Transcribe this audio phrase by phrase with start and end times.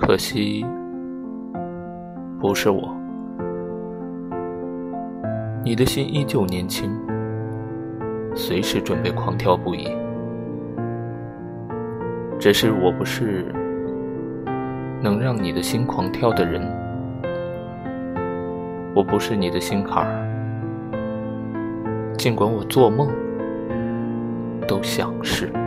[0.00, 0.64] 可惜
[2.38, 2.94] 不是我。
[5.64, 6.90] 你的心依旧年轻
[8.34, 9.88] 随时准备狂跳不已。
[12.38, 13.46] 只是我不是
[15.02, 16.62] 能让你的心狂跳的人。
[18.94, 20.22] 我不是你的心坎儿
[22.16, 23.10] 尽管我做梦
[24.66, 25.65] 都想是。